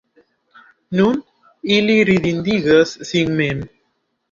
nu, 0.99 1.05
ili 1.77 1.99
ridindigas 2.11 2.97
sin 3.13 3.39
mem. 3.39 3.65